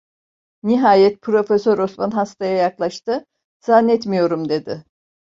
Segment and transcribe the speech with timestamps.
[0.63, 3.25] Nihayet Profesör Osman hastaya yaklaştı:
[3.65, 4.85] "Zannetmiyorum!" dedi.